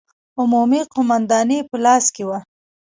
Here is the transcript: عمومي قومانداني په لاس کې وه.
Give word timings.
عمومي 0.39 0.81
قومانداني 0.93 1.57
په 1.69 1.75
لاس 1.83 2.05
کې 2.15 2.23
وه. 2.27 2.39